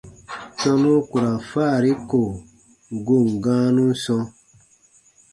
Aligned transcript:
Tɔnu 0.59 0.91
ku 1.09 1.15
ra 1.23 1.33
faari 1.49 1.91
ko 2.09 2.21
goon 3.05 3.27
gãanun 3.43 3.91
sɔ̃. 4.03 4.21